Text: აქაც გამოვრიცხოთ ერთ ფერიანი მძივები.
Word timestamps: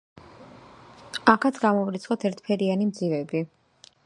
აქაც 1.33 1.61
გამოვრიცხოთ 1.67 2.27
ერთ 2.31 2.45
ფერიანი 2.49 2.91
მძივები. 2.93 3.49